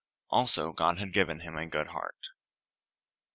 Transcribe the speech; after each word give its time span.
Also, 0.31 0.73
God 0.73 0.97
had 0.97 1.13
given 1.13 1.41
him 1.41 1.55
a 1.55 1.67
good 1.67 1.89
heart. 1.89 2.29